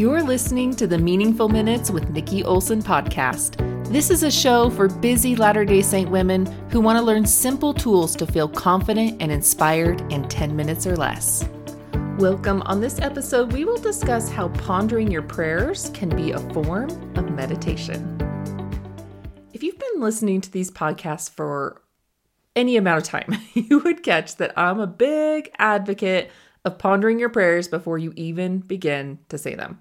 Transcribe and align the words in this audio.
You're 0.00 0.22
listening 0.22 0.74
to 0.76 0.86
the 0.86 0.96
Meaningful 0.96 1.50
Minutes 1.50 1.90
with 1.90 2.08
Nikki 2.08 2.42
Olson 2.42 2.82
podcast. 2.82 3.58
This 3.92 4.08
is 4.08 4.22
a 4.22 4.30
show 4.30 4.70
for 4.70 4.88
busy 4.88 5.36
Latter 5.36 5.62
day 5.62 5.82
Saint 5.82 6.10
women 6.10 6.46
who 6.70 6.80
want 6.80 6.98
to 6.98 7.04
learn 7.04 7.26
simple 7.26 7.74
tools 7.74 8.16
to 8.16 8.26
feel 8.26 8.48
confident 8.48 9.20
and 9.20 9.30
inspired 9.30 10.00
in 10.10 10.26
10 10.26 10.56
minutes 10.56 10.86
or 10.86 10.96
less. 10.96 11.46
Welcome. 12.16 12.62
On 12.62 12.80
this 12.80 12.98
episode, 12.98 13.52
we 13.52 13.66
will 13.66 13.76
discuss 13.76 14.30
how 14.30 14.48
pondering 14.48 15.10
your 15.10 15.20
prayers 15.20 15.90
can 15.92 16.08
be 16.08 16.30
a 16.30 16.40
form 16.54 16.88
of 17.18 17.30
meditation. 17.32 18.16
If 19.52 19.62
you've 19.62 19.78
been 19.78 20.00
listening 20.00 20.40
to 20.40 20.50
these 20.50 20.70
podcasts 20.70 21.28
for 21.28 21.82
any 22.56 22.78
amount 22.78 23.02
of 23.02 23.06
time, 23.06 23.36
you 23.52 23.80
would 23.80 24.02
catch 24.02 24.36
that 24.36 24.58
I'm 24.58 24.80
a 24.80 24.86
big 24.86 25.50
advocate 25.58 26.30
of 26.64 26.78
pondering 26.78 27.18
your 27.18 27.28
prayers 27.28 27.68
before 27.68 27.98
you 27.98 28.14
even 28.16 28.60
begin 28.60 29.18
to 29.28 29.36
say 29.36 29.54
them. 29.54 29.80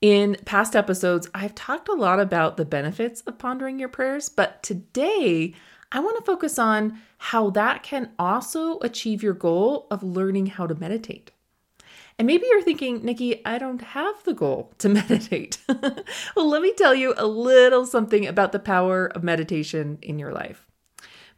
In 0.00 0.36
past 0.44 0.76
episodes, 0.76 1.28
I've 1.34 1.56
talked 1.56 1.88
a 1.88 1.94
lot 1.94 2.20
about 2.20 2.56
the 2.56 2.64
benefits 2.64 3.20
of 3.22 3.36
pondering 3.36 3.80
your 3.80 3.88
prayers, 3.88 4.28
but 4.28 4.62
today 4.62 5.54
I 5.90 5.98
want 5.98 6.16
to 6.18 6.24
focus 6.24 6.56
on 6.56 7.00
how 7.18 7.50
that 7.50 7.82
can 7.82 8.10
also 8.16 8.78
achieve 8.78 9.24
your 9.24 9.34
goal 9.34 9.88
of 9.90 10.04
learning 10.04 10.46
how 10.46 10.68
to 10.68 10.76
meditate. 10.76 11.32
And 12.16 12.26
maybe 12.26 12.46
you're 12.48 12.62
thinking, 12.62 13.04
Nikki, 13.04 13.44
I 13.44 13.58
don't 13.58 13.80
have 13.80 14.22
the 14.22 14.34
goal 14.34 14.72
to 14.78 14.88
meditate. 14.88 15.58
well, 16.36 16.48
let 16.48 16.62
me 16.62 16.72
tell 16.74 16.94
you 16.94 17.14
a 17.16 17.26
little 17.26 17.84
something 17.84 18.24
about 18.24 18.52
the 18.52 18.60
power 18.60 19.06
of 19.06 19.24
meditation 19.24 19.98
in 20.00 20.20
your 20.20 20.32
life. 20.32 20.64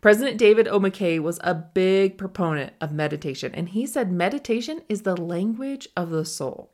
President 0.02 0.36
David 0.36 0.68
O. 0.68 0.78
McKay 0.78 1.18
was 1.18 1.40
a 1.42 1.54
big 1.54 2.18
proponent 2.18 2.74
of 2.78 2.92
meditation, 2.92 3.54
and 3.54 3.70
he 3.70 3.86
said 3.86 4.12
meditation 4.12 4.82
is 4.86 5.02
the 5.02 5.16
language 5.16 5.88
of 5.96 6.10
the 6.10 6.26
soul. 6.26 6.72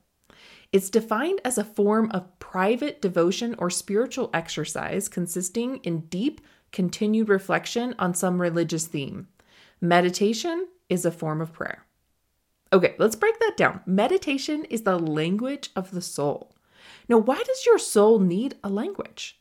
It's 0.73 0.91
defined 0.91 1.41
as 1.45 1.59
a 1.59 1.65
form 1.65 2.10
of 2.10 2.38
private 2.38 3.01
devotion 3.01 3.54
or 3.59 3.71
spiritual 3.71 4.30
exercise 4.35 5.09
consisting 5.09 5.77
in 5.79 6.01
deep, 6.07 6.41
continued 6.73 7.29
reflection 7.29 7.95
on 7.99 8.15
some 8.15 8.41
religious 8.41 8.87
theme. 8.87 9.29
Meditation 9.80 10.68
is 10.88 11.04
a 11.04 11.10
form 11.10 11.41
of 11.41 11.52
prayer. 11.52 11.85
Okay, 12.73 12.95
let's 12.99 13.16
break 13.16 13.38
that 13.41 13.57
down. 13.57 13.80
Meditation 13.87 14.65
is 14.65 14.82
the 14.82 14.99
language 14.99 15.71
of 15.76 15.93
the 15.93 16.02
soul. 16.02 16.54
Now, 17.09 17.19
why 17.19 17.43
does 17.43 17.65
your 17.65 17.79
soul 17.79 18.19
need 18.19 18.57
a 18.65 18.69
language? 18.69 19.38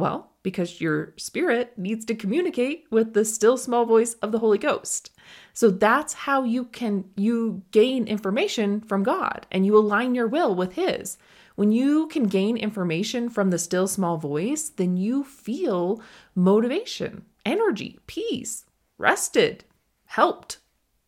Well, 0.00 0.30
because 0.42 0.80
your 0.80 1.12
spirit 1.18 1.76
needs 1.76 2.06
to 2.06 2.14
communicate 2.14 2.86
with 2.90 3.12
the 3.12 3.22
still 3.22 3.58
small 3.58 3.84
voice 3.84 4.14
of 4.14 4.32
the 4.32 4.38
Holy 4.38 4.56
Ghost. 4.56 5.10
So 5.52 5.68
that's 5.68 6.14
how 6.14 6.42
you 6.42 6.64
can 6.64 7.04
you 7.16 7.62
gain 7.70 8.06
information 8.06 8.80
from 8.80 9.02
God 9.02 9.46
and 9.50 9.66
you 9.66 9.76
align 9.76 10.14
your 10.14 10.26
will 10.26 10.54
with 10.54 10.72
his. 10.72 11.18
When 11.56 11.70
you 11.70 12.06
can 12.06 12.24
gain 12.28 12.56
information 12.56 13.28
from 13.28 13.50
the 13.50 13.58
still 13.58 13.86
small 13.86 14.16
voice, 14.16 14.70
then 14.70 14.96
you 14.96 15.22
feel 15.22 16.00
motivation, 16.34 17.26
energy, 17.44 17.98
peace, 18.06 18.64
rested, 18.96 19.64
helped, 20.06 20.60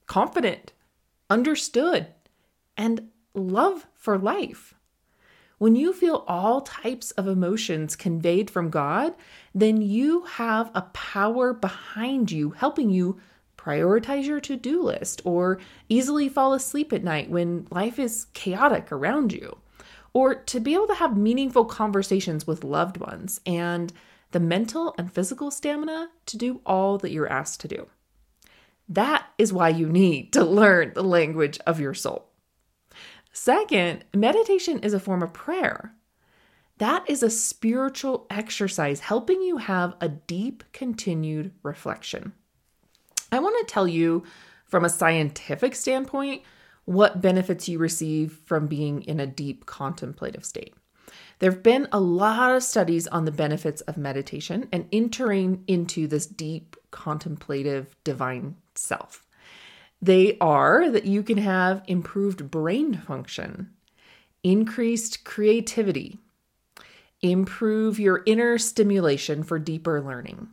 confident, 0.07 0.73
understood, 1.31 2.09
and 2.77 3.09
love 3.33 3.87
for 3.95 4.19
life. 4.19 4.75
When 5.63 5.77
you 5.77 5.93
feel 5.93 6.25
all 6.27 6.63
types 6.63 7.13
of 7.13 7.29
emotions 7.29 7.95
conveyed 7.95 8.51
from 8.51 8.69
God, 8.69 9.15
then 9.55 9.81
you 9.81 10.23
have 10.23 10.73
a 10.75 10.83
power 10.93 11.53
behind 11.53 12.33
you 12.33 12.51
helping 12.51 12.91
you 12.91 13.21
prioritize 13.57 14.25
your 14.25 14.41
to 14.41 14.57
do 14.57 14.83
list 14.83 15.23
or 15.25 15.61
easily 15.89 16.29
fall 16.29 16.53
asleep 16.53 16.93
at 16.93 17.05
night 17.05 17.31
when 17.31 17.69
life 17.71 18.01
is 18.01 18.27
chaotic 18.35 18.91
around 18.91 19.33
you, 19.33 19.57
or 20.13 20.35
to 20.35 20.59
be 20.59 20.75
able 20.75 20.89
to 20.89 20.97
have 20.97 21.17
meaningful 21.17 21.65
conversations 21.65 22.45
with 22.45 22.65
loved 22.65 22.97
ones 22.97 23.41
and 23.47 23.93
the 24.33 24.41
mental 24.41 24.97
and 24.99 25.13
physical 25.13 25.53
stamina 25.53 26.09
to 26.27 26.37
do 26.37 26.61
all 26.67 26.99
that 26.99 27.13
you're 27.13 27.33
asked 27.33 27.61
to 27.61 27.69
do. 27.69 27.87
That 28.89 29.29
is 29.39 29.53
why 29.53 29.69
you 29.69 29.89
need 29.89 30.33
to 30.33 30.45
learn 30.45 30.91
the 30.97 31.05
language 31.05 31.61
of 31.69 31.79
your 31.79 31.95
soul. 31.95 32.32
Second, 33.45 34.05
meditation 34.15 34.79
is 34.85 34.95
a 34.95 35.01
form 35.01 35.21
of 35.21 35.33
prayer. 35.33 35.97
That 36.79 37.11
is 37.11 37.25
a 37.25 37.29
spiritual 37.29 38.25
exercise 38.31 39.01
helping 39.01 39.43
you 39.43 39.57
have 39.57 39.97
a 40.01 40.09
deep, 40.09 40.63
continued 40.73 41.51
reflection. 41.65 42.35
I 43.33 43.41
want 43.41 43.57
to 43.59 43.75
tell 43.75 43.89
you 43.89 44.23
from 44.65 44.85
a 44.85 44.89
scientific 44.89 45.75
standpoint 45.75 46.43
what 46.85 47.21
benefits 47.21 47.69
you 47.69 47.81
receive 47.81 48.39
from 48.45 48.69
being 48.69 49.03
in 49.03 49.19
a 49.19 49.27
deep 49.27 49.67
contemplative 49.67 50.45
state. 50.45 50.77
There 51.41 51.51
have 51.51 51.65
been 51.65 51.89
a 51.91 51.99
lot 51.99 52.55
of 52.55 52.63
studies 52.63 53.09
on 53.09 53.25
the 53.25 53.33
benefits 53.33 53.81
of 53.81 53.97
meditation 53.97 54.69
and 54.71 54.87
entering 54.93 55.65
into 55.67 56.07
this 56.07 56.27
deep 56.27 56.77
contemplative 56.93 57.97
divine 58.05 58.55
self. 58.77 59.27
They 60.03 60.37
are 60.41 60.91
that 60.91 61.05
you 61.05 61.23
can 61.23 61.39
have 61.39 61.85
improved 61.87 62.51
brain 62.51 62.95
function, 62.95 63.71
increased 64.43 65.25
creativity, 65.25 66.19
improve 67.23 68.01
your 68.01 68.25
inner 68.27 68.59
stimulation 68.59 69.45
for 69.45 69.61
deeper 69.61 70.01
learning. 70.01 70.49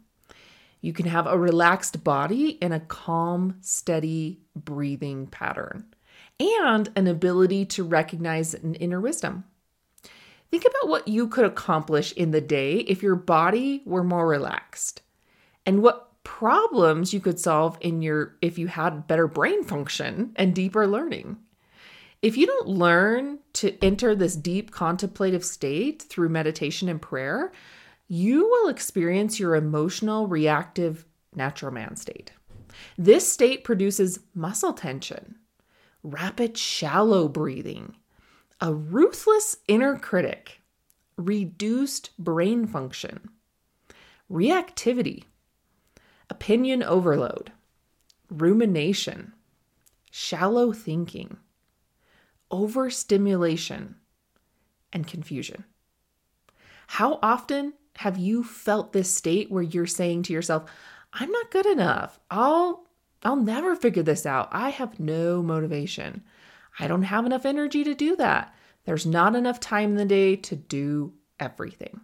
You 0.82 0.94
can 0.94 1.08
have 1.08 1.26
a 1.26 1.38
relaxed 1.38 2.04
body 2.04 2.60
and 2.62 2.74
a 2.74 2.80
calm, 2.80 3.58
steady 3.62 4.40
breathing 4.56 5.26
pattern, 5.26 5.86
and 6.40 6.90
an 6.96 7.08
ability 7.08 7.66
to 7.66 7.84
recognize 7.84 8.54
an 8.54 8.76
inner 8.76 9.02
wisdom. 9.02 9.46
Think 10.52 10.64
about 10.64 10.90
what 10.90 11.08
you 11.08 11.28
could 11.28 11.46
accomplish 11.46 12.14
in 12.14 12.32
the 12.32 12.40
day 12.40 12.78
if 12.78 13.02
your 13.02 13.16
body 13.16 13.82
were 13.86 14.04
more 14.04 14.28
relaxed, 14.28 15.02
and 15.66 15.82
what 15.82 16.09
problems 16.24 17.14
you 17.14 17.20
could 17.20 17.40
solve 17.40 17.78
in 17.82 18.02
your 18.02 18.36
if 18.42 18.58
you 18.58 18.68
had 18.68 19.08
better 19.08 19.28
brain 19.28 19.64
function 19.64 20.32
and 20.36 20.54
deeper 20.54 20.88
learning. 20.88 21.38
If 22.22 22.36
you 22.36 22.46
don't 22.46 22.68
learn 22.68 23.40
to 23.54 23.78
enter 23.84 24.14
this 24.14 24.36
deep 24.36 24.72
contemplative 24.72 25.46
state 25.46 26.02
through 26.02 26.30
meditation 26.30 26.90
and 26.90 27.02
prayer, 27.02 27.52
you 28.08 28.48
will 28.48 28.70
experience 28.70 29.40
your 29.40 29.56
emotional 29.56 30.28
reactive 30.28 31.06
natural 31.34 31.72
man 31.72 31.96
state. 31.96 32.32
This 32.98 33.32
state 33.32 33.64
produces 33.64 34.20
muscle 34.34 34.74
tension, 34.74 35.36
rapid 36.04 36.58
shallow 36.58 37.28
breathing, 37.28 37.96
a 38.60 38.74
ruthless 38.74 39.58
inner 39.68 39.98
critic, 39.98 40.62
reduced 41.18 42.12
brain 42.18 42.66
function, 42.68 43.30
reactivity, 44.30 45.24
opinion 46.30 46.84
overload, 46.84 47.52
rumination, 48.30 49.34
shallow 50.12 50.72
thinking, 50.72 51.38
overstimulation, 52.52 53.96
and 54.92 55.08
confusion. 55.08 55.66
How 56.88 57.20
often 57.22 57.74
have 57.98 58.18
you 58.18 58.44
felt 58.44 58.94
this 58.94 59.14
state 59.14 59.52
where 59.52 59.64
you're 59.64 59.86
saying 59.86 60.24
to 60.24 60.34
yourself, 60.34 60.70
I'm 61.14 61.32
not 61.32 61.52
good 61.52 61.66
enough. 61.66 62.20
I'll 62.32 62.86
I'll 63.24 63.36
never 63.36 63.76
figure 63.76 64.04
this 64.04 64.26
out. 64.26 64.48
I 64.52 64.70
have 64.70 65.00
no 65.00 65.44
motivation. 65.44 66.24
I 66.80 66.88
don't 66.88 67.04
have 67.04 67.26
enough 67.26 67.46
energy 67.46 67.84
to 67.84 67.94
do 67.94 68.16
that. 68.16 68.56
There's 68.86 69.06
not 69.06 69.36
enough 69.36 69.60
time 69.60 69.92
in 69.92 69.96
the 69.98 70.06
day 70.06 70.38
to 70.38 70.56
do 70.56 71.14
everything. 71.40 72.00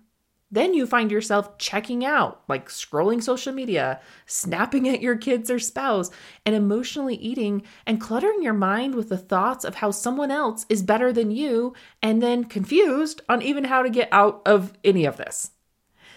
Then 0.56 0.74
you 0.74 0.88
find 0.88 1.12
yourself 1.12 1.58
checking 1.58 2.06
out, 2.06 2.42
like 2.48 2.70
scrolling 2.70 3.22
social 3.22 3.52
media, 3.52 4.00
snapping 4.26 4.88
at 4.94 5.02
your 5.02 5.18
kids 5.18 5.52
or 5.52 5.60
spouse, 5.60 6.10
and 6.46 6.56
emotionally 6.56 7.16
eating 7.16 7.64
and 7.86 8.00
cluttering 8.00 8.42
your 8.42 8.54
mind 8.54 8.96
with 8.96 9.10
the 9.10 9.18
thoughts 9.18 9.66
of 9.66 9.76
how 9.76 9.92
someone 9.92 10.32
else 10.32 10.66
is 10.70 10.82
better 10.82 11.12
than 11.12 11.30
you, 11.30 11.74
and 12.02 12.22
then 12.22 12.46
confused 12.46 13.22
on 13.28 13.42
even 13.42 13.66
how 13.66 13.84
to 13.84 13.90
get 13.90 14.08
out 14.14 14.42
of 14.46 14.72
any 14.86 15.04
of 15.04 15.18
this. 15.18 15.52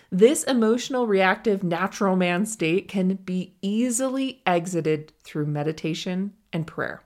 This 0.09 0.45
emotional, 0.45 1.09
reactive, 1.09 1.65
natural 1.65 2.15
man 2.15 2.47
state 2.47 2.87
can 2.87 3.17
be 3.17 3.57
easily 3.61 4.41
exited 4.47 5.12
through 5.25 5.47
meditation 5.47 6.33
and 6.53 6.65
prayer. 6.65 7.03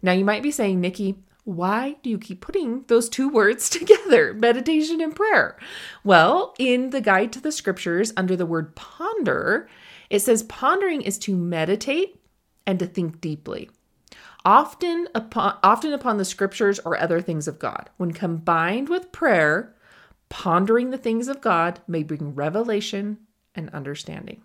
Now, 0.00 0.12
you 0.12 0.24
might 0.24 0.42
be 0.42 0.50
saying, 0.50 0.80
Nikki, 0.80 1.16
why 1.44 1.96
do 2.02 2.10
you 2.10 2.18
keep 2.18 2.40
putting 2.40 2.84
those 2.88 3.08
two 3.08 3.28
words 3.28 3.68
together, 3.70 4.34
meditation 4.34 5.00
and 5.00 5.14
prayer? 5.14 5.58
Well, 6.02 6.54
in 6.58 6.90
the 6.90 7.00
guide 7.00 7.32
to 7.34 7.40
the 7.40 7.52
scriptures, 7.52 8.12
under 8.16 8.34
the 8.34 8.46
word 8.46 8.74
ponder, 8.74 9.68
it 10.10 10.20
says 10.20 10.42
pondering 10.44 11.02
is 11.02 11.18
to 11.18 11.36
meditate 11.36 12.20
and 12.66 12.78
to 12.78 12.86
think 12.86 13.20
deeply. 13.20 13.70
Often 14.44 15.08
upon, 15.14 15.58
often 15.62 15.92
upon 15.92 16.18
the 16.18 16.24
scriptures 16.24 16.78
or 16.80 16.98
other 16.98 17.20
things 17.20 17.48
of 17.48 17.58
God. 17.58 17.88
When 17.96 18.12
combined 18.12 18.88
with 18.88 19.12
prayer, 19.12 19.74
pondering 20.28 20.90
the 20.90 20.98
things 20.98 21.28
of 21.28 21.40
God 21.40 21.80
may 21.86 22.02
bring 22.02 22.34
revelation 22.34 23.18
and 23.54 23.70
understanding. 23.70 24.42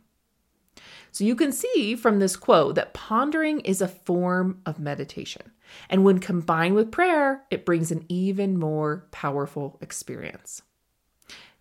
So 1.11 1.23
you 1.23 1.35
can 1.35 1.51
see 1.51 1.95
from 1.95 2.19
this 2.19 2.35
quote 2.35 2.75
that 2.75 2.93
pondering 2.93 3.59
is 3.61 3.81
a 3.81 3.87
form 3.87 4.61
of 4.65 4.79
meditation. 4.79 5.51
And 5.89 6.03
when 6.03 6.19
combined 6.19 6.75
with 6.75 6.91
prayer, 6.91 7.43
it 7.51 7.65
brings 7.65 7.91
an 7.91 8.05
even 8.09 8.57
more 8.57 9.07
powerful 9.11 9.77
experience. 9.81 10.61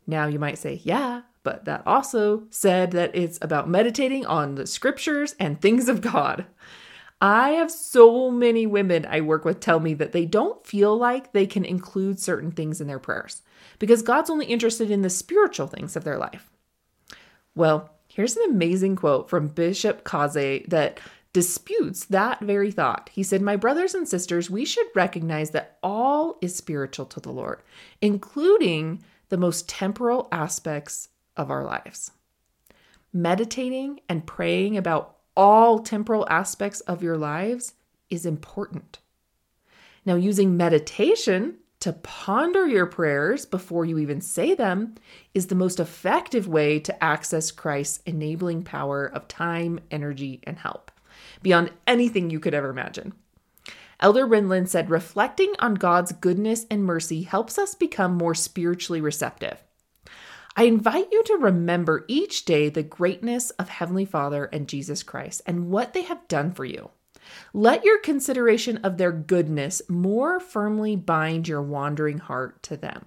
Now 0.07 0.27
you 0.27 0.39
might 0.39 0.59
say, 0.59 0.81
yeah, 0.85 1.23
but 1.43 1.65
that 1.67 1.87
also 1.87 2.45
said 2.51 2.91
that 2.93 3.15
it's 3.15 3.39
about 3.43 3.69
meditating 3.69 4.27
on 4.27 4.55
the 4.55 4.67
scriptures 4.67 5.35
and 5.39 5.61
things 5.61 5.89
of 5.89 6.01
God. 6.01 6.47
I 7.21 7.51
have 7.51 7.71
so 7.71 8.31
many 8.31 8.67
women 8.67 9.07
I 9.09 9.21
work 9.23 9.45
with 9.45 9.59
tell 9.59 9.81
me 9.81 9.95
that 9.95 10.13
they 10.13 10.25
don't 10.25 10.65
feel 10.65 10.97
like 10.97 11.33
they 11.33 11.47
can 11.47 11.65
include 11.65 12.21
certain 12.21 12.53
things 12.53 12.81
in 12.81 12.87
their 12.87 13.01
prayers 13.01 13.43
because 13.79 14.03
God's 14.03 14.31
only 14.31 14.47
interested 14.47 14.91
in 14.91 15.03
the 15.03 15.11
spiritual 15.11 15.67
things 15.67 15.97
of 15.97 16.05
their 16.05 16.17
life. 16.17 16.49
Well, 17.57 17.91
here's 18.19 18.37
an 18.37 18.51
amazing 18.51 18.97
quote 18.97 19.31
from 19.31 19.47
Bishop 19.47 20.03
Caussé 20.03 20.69
that 20.71 20.99
disputes 21.33 22.05
that 22.07 22.41
very 22.41 22.73
thought. 22.73 23.11
He 23.13 23.23
said, 23.23 23.41
My 23.41 23.55
brothers 23.55 23.95
and 23.95 24.09
sisters, 24.09 24.51
we 24.51 24.65
should 24.65 24.89
recognize 24.93 25.53
that 25.53 25.79
all 25.85 26.37
is 26.43 26.57
spiritual 26.57 27.07
to 27.07 27.21
the 27.21 27.31
Lord, 27.31 27.61
including 28.03 29.05
the 29.29 29.37
most 29.37 29.69
temporal 29.69 30.27
aspects 30.33 31.11
of 31.37 31.49
our 31.49 31.63
lives. 31.63 32.11
Meditating 33.13 34.01
and 34.09 34.27
praying 34.27 34.77
about 34.77 35.19
all 35.37 35.79
temporal 35.79 36.27
aspects 36.29 36.81
of 36.81 37.05
your 37.05 37.17
lives 37.17 37.75
is 38.11 38.27
important. 38.27 38.99
Now, 40.05 40.17
using 40.17 40.57
meditation 40.57 41.59
to 41.81 41.93
ponder 41.93 42.67
your 42.67 42.87
prayers 42.87 43.47
before 43.47 43.85
you 43.85 43.99
even 43.99 44.21
say 44.21 44.55
them 44.55 44.95
is 45.33 45.47
the 45.47 45.55
most 45.55 45.79
effective 45.79 46.49
way 46.49 46.81
to 46.81 47.05
access 47.05 47.51
Christ's 47.51 48.03
enabling 48.05 48.65
power 48.65 49.07
of 49.07 49.29
time, 49.29 49.81
energy, 49.91 50.41
and 50.45 50.59
help 50.59 50.91
beyond 51.43 51.71
anything 51.87 52.31
you 52.31 52.41
could 52.41 52.55
ever 52.55 52.71
imagine. 52.71 53.13
Elder 54.01 54.27
Renlund 54.27 54.69
said, 54.69 54.91
reflecting 54.91 55.53
on 55.59 55.75
God's 55.75 56.13
goodness 56.13 56.67
and 56.71 56.85
mercy 56.85 57.23
helps 57.23 57.59
us 57.59 57.75
become 57.75 58.15
more 58.15 58.35
spiritually 58.35 59.01
receptive. 59.01 59.63
I 60.57 60.65
invite 60.65 61.09
you 61.13 61.23
to 61.25 61.35
remember 61.35 62.05
each 62.09 62.45
day 62.45 62.69
the 62.69 62.83
greatness 62.83 63.51
of 63.51 63.69
Heavenly 63.69 64.05
Father 64.05 64.47
and 64.47 64.69
Jesus 64.69 65.03
Christ 65.03 65.43
and 65.47 65.71
what 65.71 65.93
they 65.95 66.03
have 66.03 66.27
done 66.29 66.53
for 66.53 66.65
you. 66.65 66.91
Let 67.53 67.85
your 67.85 67.99
consideration 67.99 68.79
of 68.79 68.97
their 68.97 69.13
goodness 69.13 69.83
more 69.89 70.41
firmly 70.41 70.97
bind 70.97 71.49
your 71.49 71.63
wandering 71.63 72.19
heart 72.19 72.63
to 72.65 72.77
them. 72.77 73.07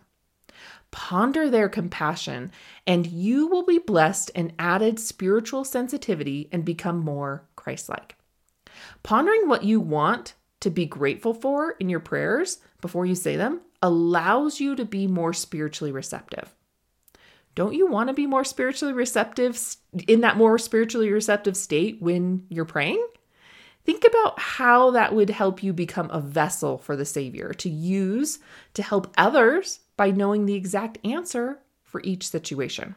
Ponder 0.92 1.50
their 1.50 1.70
compassion, 1.70 2.52
and 2.86 3.08
you 3.08 3.48
will 3.48 3.66
be 3.66 3.80
blessed 3.80 4.30
in 4.32 4.54
added 4.60 5.00
spiritual 5.00 5.64
sensitivity 5.64 6.50
and 6.52 6.66
become 6.66 7.00
more 7.00 7.48
Christ 7.56 7.88
like. 7.88 8.16
Pondering 9.02 9.48
what 9.48 9.64
you 9.64 9.80
want 9.80 10.34
to 10.60 10.70
be 10.70 10.86
grateful 10.86 11.34
for 11.34 11.72
in 11.80 11.90
your 11.90 12.00
prayers 12.00 12.60
before 12.82 13.06
you 13.06 13.16
say 13.16 13.36
them 13.36 13.62
allows 13.82 14.60
you 14.60 14.76
to 14.76 14.86
be 14.86 15.08
more 15.08 15.34
spiritually 15.34 15.92
receptive. 15.92 16.54
Don't 17.56 17.74
you 17.74 17.88
want 17.88 18.10
to 18.10 18.14
be 18.14 18.28
more 18.28 18.44
spiritually 18.44 18.94
receptive 18.94 19.60
in 20.08 20.22
that 20.22 20.38
more 20.38 20.58
spiritually 20.58 21.12
receptive 21.12 21.58
state 21.58 22.02
when 22.02 22.46
you're 22.50 22.66
praying? 22.66 23.06
Think 23.84 24.06
about 24.06 24.40
how 24.40 24.92
that 24.92 25.16
would 25.16 25.30
help 25.30 25.64
you 25.64 25.74
become 25.74 26.10
a 26.12 26.22
vessel 26.22 26.78
for 26.78 26.96
the 26.96 27.06
Savior 27.06 27.54
to 27.56 27.70
use 27.70 28.40
to 28.76 28.84
help 28.84 29.12
others 29.18 29.80
by 29.98 30.12
knowing 30.12 30.46
the 30.46 30.56
exact 30.56 31.00
answer 31.06 31.60
for 31.84 32.02
each 32.04 32.28
situation. 32.28 32.96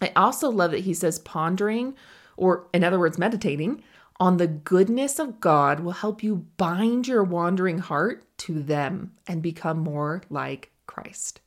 I 0.00 0.12
also 0.16 0.50
love 0.50 0.72
that 0.72 0.80
he 0.80 0.94
says 0.94 1.18
pondering, 1.20 1.94
or 2.36 2.66
in 2.74 2.84
other 2.84 2.98
words, 2.98 3.18
meditating 3.18 3.82
on 4.18 4.36
the 4.36 4.46
goodness 4.46 5.18
of 5.18 5.40
God 5.40 5.80
will 5.80 5.92
help 5.92 6.22
you 6.22 6.46
bind 6.56 7.08
your 7.08 7.24
wandering 7.24 7.78
heart 7.78 8.24
to 8.38 8.62
them 8.62 9.12
and 9.26 9.42
become 9.42 9.78
more 9.78 10.22
like 10.28 10.70
Christ. 10.86 11.40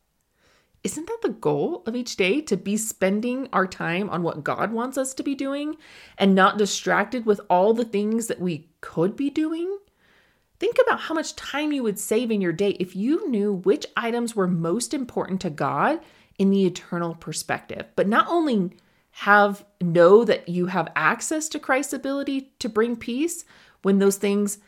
Isn't 0.85 1.07
that 1.07 1.23
the 1.23 1.29
goal 1.29 1.81
of 1.87 1.95
each 1.95 2.15
day 2.15 2.41
to 2.41 2.55
be 2.55 2.77
spending 2.77 3.49
our 3.51 3.65
time 3.65 4.07
on 4.11 4.21
what 4.21 4.43
God 4.43 4.71
wants 4.71 4.99
us 4.99 5.15
to 5.15 5.23
be 5.23 5.33
doing 5.33 5.77
and 6.15 6.35
not 6.35 6.59
distracted 6.59 7.25
with 7.25 7.41
all 7.49 7.73
the 7.73 7.83
things 7.83 8.27
that 8.27 8.39
we 8.39 8.69
could 8.81 9.15
be 9.15 9.31
doing? 9.31 9.79
Think 10.59 10.75
about 10.85 10.99
how 10.99 11.15
much 11.15 11.35
time 11.35 11.71
you 11.71 11.81
would 11.81 11.97
save 11.97 12.29
in 12.29 12.39
your 12.39 12.53
day 12.53 12.77
if 12.79 12.95
you 12.95 13.27
knew 13.27 13.51
which 13.51 13.87
items 13.97 14.35
were 14.35 14.47
most 14.47 14.93
important 14.93 15.41
to 15.41 15.49
God 15.49 16.01
in 16.37 16.51
the 16.51 16.67
eternal 16.67 17.15
perspective, 17.15 17.87
but 17.95 18.07
not 18.07 18.27
only 18.27 18.77
have 19.09 19.65
know 19.81 20.23
that 20.23 20.47
you 20.47 20.67
have 20.67 20.91
access 20.95 21.49
to 21.49 21.57
Christ's 21.57 21.93
ability 21.93 22.51
to 22.59 22.69
bring 22.69 22.95
peace 22.95 23.43
when 23.81 23.97
those 23.97 24.17
things 24.17 24.59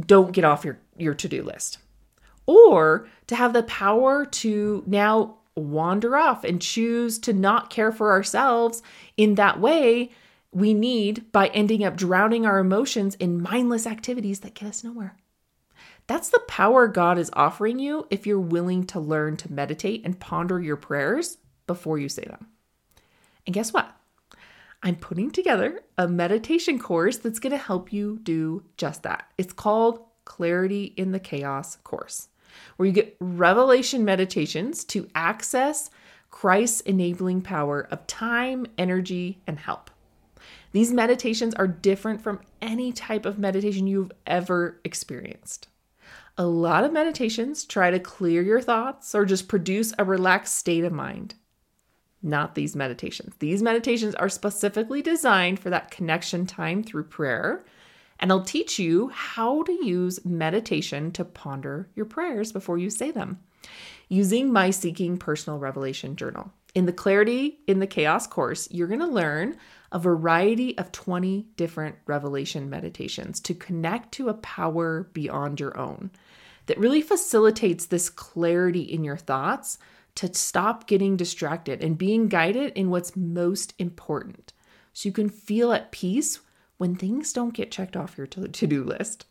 don't 0.00 0.32
get 0.32 0.44
off 0.44 0.64
your, 0.64 0.78
your 0.96 1.12
to-do 1.12 1.42
list. 1.42 1.76
Or 2.46 3.06
to 3.26 3.36
have 3.36 3.52
the 3.52 3.64
power 3.64 4.24
to 4.24 4.82
now 4.86 5.36
wander 5.56 6.16
off 6.16 6.44
and 6.44 6.62
choose 6.62 7.18
to 7.20 7.32
not 7.32 7.70
care 7.70 7.92
for 7.92 8.12
ourselves 8.12 8.82
in 9.16 9.34
that 9.34 9.60
way 9.60 10.10
we 10.52 10.74
need 10.74 11.30
by 11.32 11.48
ending 11.48 11.84
up 11.84 11.96
drowning 11.96 12.44
our 12.44 12.58
emotions 12.58 13.14
in 13.16 13.42
mindless 13.42 13.86
activities 13.86 14.40
that 14.40 14.54
get 14.54 14.68
us 14.68 14.84
nowhere. 14.84 15.16
That's 16.06 16.30
the 16.30 16.42
power 16.48 16.88
God 16.88 17.18
is 17.18 17.30
offering 17.34 17.78
you 17.78 18.06
if 18.10 18.26
you're 18.26 18.40
willing 18.40 18.84
to 18.86 18.98
learn 18.98 19.36
to 19.38 19.52
meditate 19.52 20.04
and 20.04 20.18
ponder 20.18 20.60
your 20.60 20.76
prayers 20.76 21.38
before 21.68 21.98
you 21.98 22.08
say 22.08 22.24
them. 22.24 22.48
And 23.46 23.54
guess 23.54 23.72
what? 23.72 23.94
I'm 24.82 24.96
putting 24.96 25.30
together 25.30 25.82
a 25.98 26.08
meditation 26.08 26.78
course 26.78 27.18
that's 27.18 27.38
going 27.38 27.52
to 27.52 27.58
help 27.58 27.92
you 27.92 28.18
do 28.22 28.64
just 28.76 29.02
that. 29.04 29.30
It's 29.38 29.52
called 29.52 30.00
Clarity 30.24 30.94
in 30.96 31.12
the 31.12 31.20
Chaos 31.20 31.76
course, 31.84 32.28
where 32.76 32.86
you 32.86 32.92
get 32.92 33.16
revelation 33.20 34.04
meditations 34.04 34.84
to 34.84 35.08
access 35.14 35.90
Christ's 36.30 36.80
enabling 36.82 37.42
power 37.42 37.88
of 37.90 38.06
time, 38.06 38.66
energy, 38.78 39.40
and 39.46 39.58
help. 39.58 39.90
These 40.72 40.92
meditations 40.92 41.54
are 41.54 41.66
different 41.66 42.22
from 42.22 42.40
any 42.62 42.92
type 42.92 43.26
of 43.26 43.38
meditation 43.38 43.86
you've 43.86 44.12
ever 44.26 44.80
experienced. 44.84 45.68
A 46.38 46.46
lot 46.46 46.84
of 46.84 46.92
meditations 46.92 47.64
try 47.64 47.90
to 47.90 47.98
clear 47.98 48.42
your 48.42 48.60
thoughts 48.60 49.14
or 49.14 49.24
just 49.24 49.48
produce 49.48 49.92
a 49.98 50.04
relaxed 50.04 50.54
state 50.54 50.84
of 50.84 50.92
mind 50.92 51.34
not 52.22 52.54
these 52.54 52.76
meditations. 52.76 53.34
These 53.38 53.62
meditations 53.62 54.14
are 54.14 54.28
specifically 54.28 55.02
designed 55.02 55.58
for 55.58 55.70
that 55.70 55.90
connection 55.90 56.46
time 56.46 56.82
through 56.82 57.04
prayer. 57.04 57.64
And 58.20 58.30
I'll 58.30 58.44
teach 58.44 58.78
you 58.78 59.08
how 59.08 59.62
to 59.62 59.72
use 59.72 60.24
meditation 60.24 61.10
to 61.12 61.24
ponder 61.24 61.88
your 61.96 62.06
prayers 62.06 62.52
before 62.52 62.78
you 62.78 62.90
say 62.90 63.10
them 63.10 63.40
using 64.08 64.52
my 64.52 64.70
Seeking 64.70 65.16
Personal 65.16 65.58
Revelation 65.58 66.16
journal. 66.16 66.52
In 66.74 66.86
the 66.86 66.92
Clarity 66.92 67.60
in 67.66 67.80
the 67.80 67.86
Chaos 67.86 68.26
course, 68.26 68.68
you're 68.70 68.86
going 68.86 69.00
to 69.00 69.06
learn 69.06 69.56
a 69.90 69.98
variety 69.98 70.76
of 70.78 70.92
20 70.92 71.48
different 71.56 71.96
revelation 72.06 72.70
meditations 72.70 73.40
to 73.40 73.54
connect 73.54 74.12
to 74.12 74.28
a 74.28 74.34
power 74.34 75.08
beyond 75.12 75.58
your 75.58 75.76
own 75.78 76.10
that 76.66 76.78
really 76.78 77.02
facilitates 77.02 77.86
this 77.86 78.08
clarity 78.08 78.82
in 78.82 79.02
your 79.02 79.16
thoughts 79.16 79.78
to 80.16 80.32
stop 80.34 80.86
getting 80.86 81.16
distracted 81.16 81.82
and 81.82 81.98
being 81.98 82.28
guided 82.28 82.72
in 82.74 82.90
what's 82.90 83.16
most 83.16 83.74
important 83.78 84.52
so 84.92 85.08
you 85.08 85.12
can 85.12 85.28
feel 85.28 85.72
at 85.72 85.90
peace 85.90 86.40
when 86.80 86.94
things 86.94 87.34
don't 87.34 87.52
get 87.52 87.70
checked 87.70 87.94
off 87.94 88.16
your 88.16 88.26
to 88.26 88.48
do 88.48 88.82
list. 88.82 89.26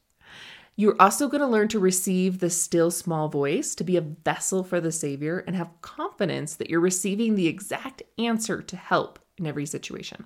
You're 0.75 0.95
also 0.99 1.27
going 1.27 1.41
to 1.41 1.47
learn 1.47 1.67
to 1.69 1.79
receive 1.79 2.37
the 2.37 2.51
still 2.51 2.91
small 2.91 3.27
voice, 3.27 3.73
to 3.73 3.83
be 3.83 3.97
a 3.97 4.01
vessel 4.01 4.63
for 4.63 4.79
the 4.79 4.91
Savior, 4.91 5.43
and 5.47 5.55
have 5.55 5.81
confidence 5.81 6.55
that 6.55 6.69
you're 6.69 6.79
receiving 6.79 7.33
the 7.33 7.47
exact 7.47 8.03
answer 8.19 8.61
to 8.61 8.77
help 8.77 9.17
in 9.39 9.47
every 9.47 9.65
situation. 9.65 10.25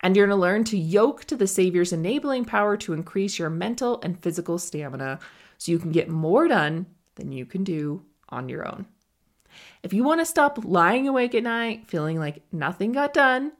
And 0.00 0.16
you're 0.16 0.26
going 0.26 0.36
to 0.36 0.40
learn 0.40 0.64
to 0.64 0.78
yoke 0.78 1.26
to 1.26 1.36
the 1.36 1.46
Savior's 1.46 1.92
enabling 1.92 2.46
power 2.46 2.78
to 2.78 2.94
increase 2.94 3.38
your 3.38 3.50
mental 3.50 4.00
and 4.02 4.18
physical 4.22 4.58
stamina 4.58 5.20
so 5.58 5.70
you 5.70 5.78
can 5.78 5.92
get 5.92 6.08
more 6.08 6.48
done 6.48 6.86
than 7.16 7.30
you 7.30 7.44
can 7.44 7.62
do 7.62 8.02
on 8.30 8.48
your 8.48 8.66
own. 8.66 8.86
If 9.82 9.92
you 9.92 10.02
want 10.02 10.22
to 10.22 10.26
stop 10.26 10.64
lying 10.64 11.06
awake 11.06 11.34
at 11.34 11.42
night, 11.42 11.88
feeling 11.88 12.18
like 12.18 12.42
nothing 12.52 12.92
got 12.92 13.12
done, 13.12 13.52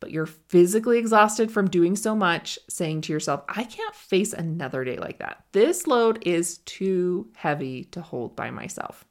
but 0.00 0.10
you're 0.10 0.26
physically 0.26 0.98
exhausted 0.98 1.50
from 1.52 1.70
doing 1.70 1.94
so 1.94 2.16
much, 2.16 2.58
saying 2.68 3.02
to 3.02 3.12
yourself, 3.12 3.44
I 3.48 3.64
can't 3.64 3.94
face 3.94 4.32
another 4.32 4.82
day 4.84 4.96
like 4.96 5.18
that. 5.18 5.44
This 5.52 5.86
load 5.86 6.18
is 6.26 6.58
too 6.58 7.28
heavy 7.36 7.84
to 7.84 8.00
hold 8.00 8.34
by 8.34 8.50
myself. 8.50 9.04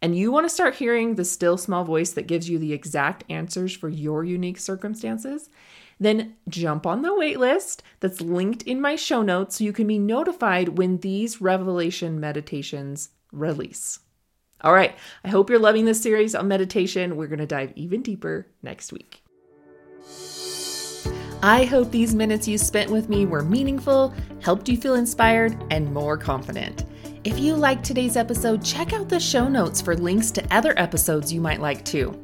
And 0.00 0.16
you 0.16 0.32
want 0.32 0.46
to 0.46 0.54
start 0.54 0.74
hearing 0.74 1.14
the 1.14 1.24
still 1.24 1.56
small 1.56 1.84
voice 1.84 2.12
that 2.12 2.26
gives 2.26 2.48
you 2.48 2.58
the 2.58 2.72
exact 2.72 3.24
answers 3.28 3.76
for 3.76 3.88
your 3.88 4.24
unique 4.24 4.58
circumstances, 4.58 5.48
then 6.00 6.34
jump 6.48 6.86
on 6.86 7.02
the 7.02 7.10
waitlist 7.10 7.80
that's 8.00 8.20
linked 8.20 8.62
in 8.64 8.80
my 8.80 8.96
show 8.96 9.22
notes 9.22 9.56
so 9.56 9.64
you 9.64 9.72
can 9.72 9.86
be 9.86 10.00
notified 10.00 10.70
when 10.70 10.98
these 10.98 11.40
revelation 11.40 12.18
meditations 12.18 13.10
release. 13.30 14.00
All 14.62 14.72
right, 14.72 14.94
I 15.24 15.28
hope 15.28 15.50
you're 15.50 15.58
loving 15.58 15.84
this 15.84 16.00
series 16.00 16.34
on 16.34 16.48
meditation. 16.48 17.16
We're 17.16 17.26
going 17.28 17.38
to 17.38 17.46
dive 17.46 17.72
even 17.76 18.02
deeper 18.02 18.48
next 18.62 18.92
week. 18.92 19.21
I 21.42 21.64
hope 21.64 21.90
these 21.90 22.14
minutes 22.14 22.46
you 22.46 22.56
spent 22.56 22.90
with 22.90 23.08
me 23.08 23.26
were 23.26 23.42
meaningful, 23.42 24.14
helped 24.40 24.68
you 24.68 24.76
feel 24.76 24.94
inspired, 24.94 25.60
and 25.70 25.92
more 25.92 26.16
confident. 26.16 26.84
If 27.24 27.38
you 27.38 27.54
liked 27.54 27.84
today's 27.84 28.16
episode, 28.16 28.64
check 28.64 28.92
out 28.92 29.08
the 29.08 29.18
show 29.18 29.48
notes 29.48 29.80
for 29.80 29.96
links 29.96 30.30
to 30.32 30.54
other 30.54 30.72
episodes 30.76 31.32
you 31.32 31.40
might 31.40 31.60
like 31.60 31.84
too. 31.84 32.20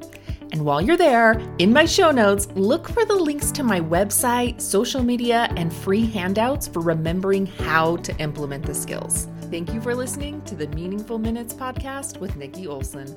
And 0.52 0.64
while 0.64 0.80
you're 0.80 0.97
there, 0.97 1.40
in 1.58 1.73
my 1.73 1.85
show 1.85 2.11
notes, 2.11 2.49
look 2.54 2.88
for 2.88 3.04
the 3.04 3.14
links 3.14 3.50
to 3.52 3.62
my 3.62 3.80
website, 3.80 4.61
social 4.61 5.02
media, 5.02 5.52
and 5.56 5.73
free 5.73 6.06
handouts 6.06 6.66
for 6.66 6.80
remembering 6.80 7.47
how 7.47 7.97
to 7.99 8.16
implement 8.18 8.64
the 8.64 8.75
skills. 8.75 9.28
Thank 9.50 9.75
you 9.75 9.80
for 9.80 9.94
listening 9.94 10.42
to 10.42 10.54
the 10.54 10.68
Meaningful 10.68 11.18
Minutes 11.18 11.54
podcast 11.54 12.18
with 12.18 12.37
Nikki 12.37 12.66
Olson. 12.66 13.16